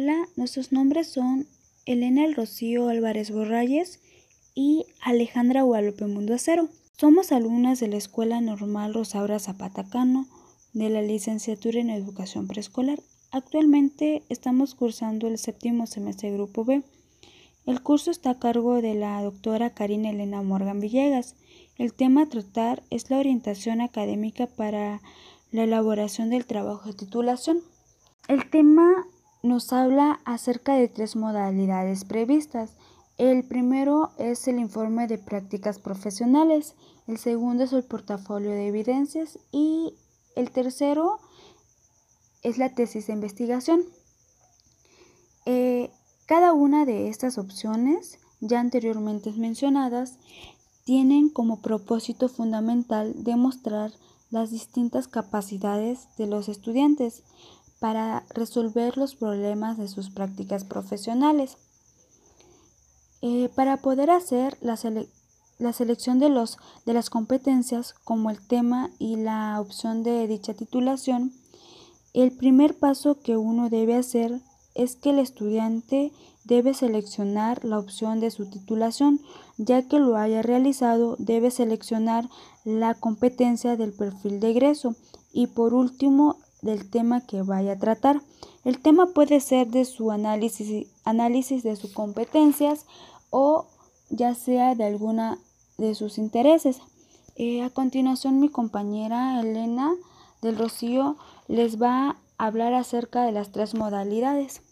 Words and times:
Hola, 0.00 0.28
nuestros 0.36 0.70
nombres 0.70 1.08
son 1.08 1.48
Elena 1.84 2.24
El 2.24 2.36
Rocío 2.36 2.88
Álvarez 2.88 3.32
Borralles 3.32 3.98
y 4.54 4.86
Alejandra 5.00 5.62
Guadalupe 5.62 6.06
Mundo 6.06 6.34
Acero. 6.34 6.68
Somos 6.96 7.32
alumnas 7.32 7.80
de 7.80 7.88
la 7.88 7.96
Escuela 7.96 8.40
Normal 8.40 8.94
Rosaura 8.94 9.40
Zapata 9.40 9.82
Cano 9.90 10.28
de 10.72 10.88
la 10.88 11.02
licenciatura 11.02 11.80
en 11.80 11.90
Educación 11.90 12.46
Preescolar. 12.46 13.00
Actualmente 13.32 14.22
estamos 14.28 14.76
cursando 14.76 15.26
el 15.26 15.36
séptimo 15.36 15.88
semestre 15.88 16.30
Grupo 16.30 16.64
B. 16.64 16.84
El 17.66 17.82
curso 17.82 18.12
está 18.12 18.30
a 18.30 18.38
cargo 18.38 18.80
de 18.80 18.94
la 18.94 19.20
doctora 19.20 19.70
Karina 19.70 20.10
Elena 20.10 20.42
Morgan 20.42 20.78
Villegas. 20.78 21.34
El 21.76 21.92
tema 21.92 22.22
a 22.22 22.28
tratar 22.28 22.84
es 22.90 23.10
la 23.10 23.18
orientación 23.18 23.80
académica 23.80 24.46
para 24.46 25.02
la 25.50 25.64
elaboración 25.64 26.30
del 26.30 26.46
trabajo 26.46 26.86
de 26.86 26.94
titulación. 26.94 27.58
El 28.28 28.48
tema 28.48 29.04
nos 29.42 29.72
habla 29.72 30.20
acerca 30.24 30.74
de 30.74 30.88
tres 30.88 31.16
modalidades 31.16 32.04
previstas. 32.04 32.76
El 33.16 33.44
primero 33.44 34.10
es 34.18 34.46
el 34.48 34.58
informe 34.58 35.06
de 35.06 35.18
prácticas 35.18 35.78
profesionales, 35.78 36.74
el 37.06 37.18
segundo 37.18 37.64
es 37.64 37.72
el 37.72 37.84
portafolio 37.84 38.50
de 38.50 38.68
evidencias 38.68 39.38
y 39.50 39.94
el 40.36 40.50
tercero 40.50 41.18
es 42.42 42.58
la 42.58 42.74
tesis 42.74 43.06
de 43.06 43.14
investigación. 43.14 43.84
Eh, 45.46 45.90
cada 46.26 46.52
una 46.52 46.84
de 46.84 47.08
estas 47.08 47.38
opciones, 47.38 48.18
ya 48.40 48.60
anteriormente 48.60 49.32
mencionadas, 49.32 50.18
tienen 50.84 51.28
como 51.28 51.60
propósito 51.60 52.28
fundamental 52.28 53.12
demostrar 53.24 53.92
las 54.30 54.50
distintas 54.50 55.08
capacidades 55.08 56.08
de 56.18 56.26
los 56.26 56.48
estudiantes 56.48 57.24
para 57.78 58.24
resolver 58.30 58.96
los 58.96 59.14
problemas 59.14 59.78
de 59.78 59.88
sus 59.88 60.10
prácticas 60.10 60.64
profesionales. 60.64 61.56
Eh, 63.20 63.50
para 63.54 63.78
poder 63.78 64.10
hacer 64.10 64.56
la, 64.60 64.76
selección 65.72 66.18
de, 66.18 66.28
los, 66.28 66.58
de 66.86 66.94
las 66.94 67.10
competencias 67.10 67.94
como 68.04 68.30
el 68.30 68.46
tema 68.46 68.90
y 68.98 69.16
la 69.16 69.60
opción 69.60 70.02
de 70.02 70.26
dicha 70.28 70.54
titulación, 70.54 71.32
el 72.14 72.32
primer 72.32 72.78
paso 72.78 73.20
que 73.20 73.36
uno 73.36 73.68
debe 73.68 73.96
hacer 73.96 74.40
es 74.74 74.94
que 74.94 75.10
el 75.10 75.18
estudiante 75.18 76.12
debe 76.44 76.72
seleccionar 76.72 77.64
la 77.64 77.78
opción 77.78 78.20
de 78.20 78.30
su 78.30 78.46
titulación, 78.48 79.20
ya 79.56 79.82
que 79.82 79.98
lo 79.98 80.16
haya 80.16 80.40
realizado 80.40 81.16
debe 81.18 81.50
seleccionar 81.50 82.28
la 82.64 82.94
competencia 82.94 83.76
del 83.76 83.92
perfil 83.92 84.40
de 84.40 84.50
egreso 84.50 84.94
y 85.32 85.48
por 85.48 85.74
último 85.74 86.36
del 86.62 86.88
tema 86.90 87.26
que 87.26 87.42
vaya 87.42 87.72
a 87.72 87.78
tratar. 87.78 88.20
El 88.64 88.80
tema 88.80 89.06
puede 89.06 89.40
ser 89.40 89.68
de 89.68 89.84
su 89.84 90.10
análisis, 90.10 90.88
análisis 91.04 91.62
de 91.62 91.76
sus 91.76 91.92
competencias 91.92 92.86
o 93.30 93.66
ya 94.10 94.34
sea 94.34 94.74
de 94.74 94.84
alguna 94.84 95.38
de 95.76 95.94
sus 95.94 96.18
intereses. 96.18 96.80
Eh, 97.36 97.62
a 97.62 97.70
continuación 97.70 98.40
mi 98.40 98.48
compañera 98.48 99.40
Elena 99.40 99.92
del 100.42 100.58
Rocío 100.58 101.16
les 101.46 101.80
va 101.80 102.10
a 102.36 102.46
hablar 102.46 102.74
acerca 102.74 103.22
de 103.22 103.32
las 103.32 103.52
tres 103.52 103.74
modalidades. 103.74 104.62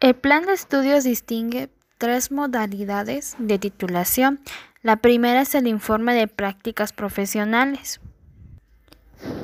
El 0.00 0.14
plan 0.14 0.46
de 0.46 0.52
estudios 0.52 1.04
distingue 1.04 1.70
tres 1.98 2.30
modalidades 2.30 3.36
de 3.38 3.58
titulación. 3.58 4.40
La 4.82 4.96
primera 4.96 5.42
es 5.42 5.54
el 5.54 5.66
informe 5.66 6.14
de 6.14 6.26
prácticas 6.26 6.94
profesionales, 6.94 8.00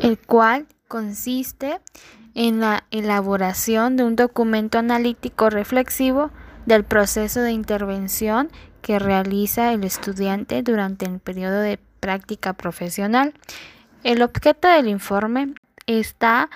el 0.00 0.18
cual 0.18 0.66
consiste 0.88 1.80
en 2.34 2.60
la 2.60 2.84
elaboración 2.90 3.96
de 3.96 4.04
un 4.04 4.16
documento 4.16 4.78
analítico 4.78 5.50
reflexivo 5.50 6.30
del 6.66 6.84
proceso 6.84 7.40
de 7.40 7.52
intervención 7.52 8.50
que 8.82 8.98
realiza 8.98 9.72
el 9.72 9.84
estudiante 9.84 10.62
durante 10.62 11.06
el 11.06 11.18
periodo 11.18 11.60
de 11.60 11.78
práctica 12.00 12.52
profesional. 12.52 13.34
El 14.04 14.22
objeto 14.22 14.68
del 14.68 14.88
informe 14.88 15.54
está 15.86 16.50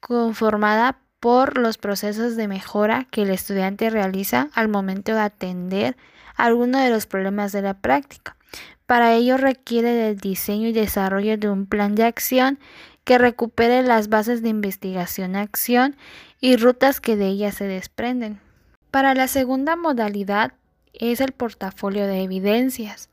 conformada 0.00 0.98
por 1.18 1.58
los 1.58 1.78
procesos 1.78 2.36
de 2.36 2.48
mejora 2.48 3.06
que 3.10 3.22
el 3.22 3.30
estudiante 3.30 3.90
realiza 3.90 4.48
al 4.54 4.68
momento 4.68 5.14
de 5.14 5.20
atender 5.20 5.96
alguno 6.36 6.78
de 6.78 6.90
los 6.90 7.06
problemas 7.06 7.52
de 7.52 7.62
la 7.62 7.74
práctica. 7.74 8.36
Para 8.86 9.14
ello 9.14 9.36
requiere 9.36 9.92
del 9.92 10.18
diseño 10.18 10.68
y 10.68 10.72
desarrollo 10.72 11.38
de 11.38 11.48
un 11.48 11.66
plan 11.66 11.94
de 11.94 12.04
acción 12.04 12.58
que 13.04 13.18
recupere 13.18 13.82
las 13.82 14.08
bases 14.08 14.42
de 14.42 14.48
investigación-acción 14.48 15.96
y 16.40 16.56
rutas 16.56 17.00
que 17.00 17.16
de 17.16 17.28
ellas 17.28 17.54
se 17.54 17.64
desprenden. 17.64 18.40
Para 18.90 19.14
la 19.14 19.28
segunda 19.28 19.76
modalidad 19.76 20.52
es 20.92 21.20
el 21.20 21.32
portafolio 21.32 22.06
de 22.06 22.22
evidencias 22.22 23.11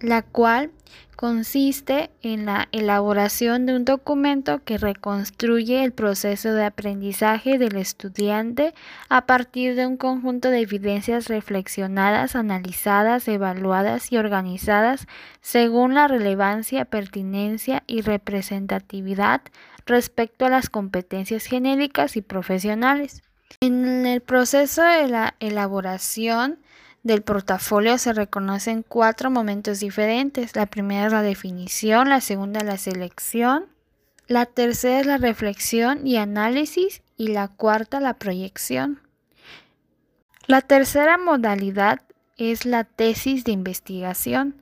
la 0.00 0.22
cual 0.22 0.70
consiste 1.16 2.10
en 2.20 2.44
la 2.44 2.68
elaboración 2.72 3.64
de 3.64 3.74
un 3.74 3.86
documento 3.86 4.62
que 4.62 4.76
reconstruye 4.76 5.82
el 5.82 5.92
proceso 5.92 6.52
de 6.52 6.64
aprendizaje 6.64 7.56
del 7.58 7.76
estudiante 7.76 8.74
a 9.08 9.24
partir 9.24 9.74
de 9.76 9.86
un 9.86 9.96
conjunto 9.96 10.50
de 10.50 10.60
evidencias 10.60 11.28
reflexionadas, 11.28 12.36
analizadas, 12.36 13.26
evaluadas 13.28 14.12
y 14.12 14.18
organizadas 14.18 15.06
según 15.40 15.94
la 15.94 16.06
relevancia, 16.06 16.84
pertinencia 16.84 17.82
y 17.86 18.02
representatividad 18.02 19.40
respecto 19.86 20.44
a 20.44 20.50
las 20.50 20.68
competencias 20.68 21.46
genéricas 21.46 22.16
y 22.16 22.22
profesionales. 22.22 23.22
En 23.60 24.04
el 24.06 24.20
proceso 24.20 24.82
de 24.82 25.08
la 25.08 25.34
elaboración 25.40 26.58
del 27.06 27.22
portafolio 27.22 27.98
se 27.98 28.12
reconocen 28.12 28.82
cuatro 28.82 29.30
momentos 29.30 29.78
diferentes. 29.78 30.56
La 30.56 30.66
primera 30.66 31.06
es 31.06 31.12
la 31.12 31.22
definición, 31.22 32.08
la 32.08 32.20
segunda 32.20 32.64
la 32.64 32.78
selección, 32.78 33.66
la 34.26 34.44
tercera 34.44 35.00
es 35.00 35.06
la 35.06 35.16
reflexión 35.16 36.04
y 36.04 36.16
análisis 36.16 37.02
y 37.16 37.28
la 37.28 37.46
cuarta 37.46 38.00
la 38.00 38.14
proyección. 38.14 39.00
La 40.48 40.62
tercera 40.62 41.16
modalidad 41.16 42.02
es 42.38 42.66
la 42.66 42.82
tesis 42.82 43.44
de 43.44 43.52
investigación 43.52 44.60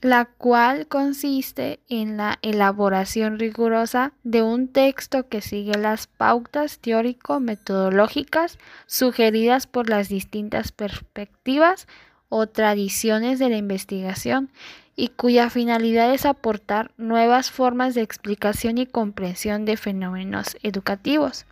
la 0.00 0.26
cual 0.26 0.86
consiste 0.86 1.80
en 1.88 2.16
la 2.16 2.38
elaboración 2.42 3.38
rigurosa 3.38 4.12
de 4.24 4.42
un 4.42 4.68
texto 4.68 5.28
que 5.28 5.40
sigue 5.40 5.78
las 5.78 6.06
pautas 6.06 6.78
teórico-metodológicas 6.80 8.58
sugeridas 8.86 9.66
por 9.66 9.88
las 9.88 10.08
distintas 10.08 10.72
perspectivas 10.72 11.88
o 12.28 12.46
tradiciones 12.46 13.38
de 13.38 13.48
la 13.48 13.56
investigación 13.56 14.50
y 14.96 15.08
cuya 15.08 15.50
finalidad 15.50 16.12
es 16.12 16.26
aportar 16.26 16.90
nuevas 16.96 17.50
formas 17.50 17.94
de 17.94 18.02
explicación 18.02 18.78
y 18.78 18.86
comprensión 18.86 19.64
de 19.64 19.76
fenómenos 19.76 20.56
educativos. 20.62 21.46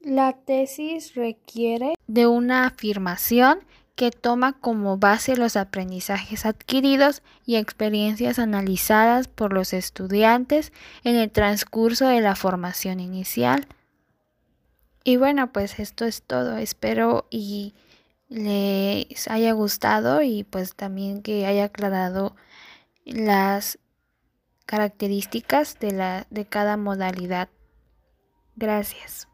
La 0.00 0.32
tesis 0.32 1.14
requiere 1.14 1.94
de 2.06 2.26
una 2.26 2.66
afirmación 2.66 3.60
que 3.98 4.12
toma 4.12 4.52
como 4.52 4.96
base 4.96 5.36
los 5.36 5.56
aprendizajes 5.56 6.46
adquiridos 6.46 7.20
y 7.44 7.56
experiencias 7.56 8.38
analizadas 8.38 9.26
por 9.26 9.52
los 9.52 9.72
estudiantes 9.72 10.72
en 11.02 11.16
el 11.16 11.32
transcurso 11.32 12.06
de 12.06 12.20
la 12.20 12.36
formación 12.36 13.00
inicial. 13.00 13.66
Y 15.02 15.16
bueno, 15.16 15.52
pues 15.52 15.80
esto 15.80 16.04
es 16.04 16.22
todo. 16.22 16.58
Espero 16.58 17.26
y 17.28 17.74
les 18.28 19.26
haya 19.26 19.50
gustado 19.50 20.22
y 20.22 20.44
pues 20.44 20.76
también 20.76 21.20
que 21.20 21.44
haya 21.44 21.64
aclarado 21.64 22.36
las 23.04 23.80
características 24.64 25.76
de, 25.80 25.90
la, 25.90 26.28
de 26.30 26.46
cada 26.46 26.76
modalidad. 26.76 27.48
Gracias. 28.54 29.26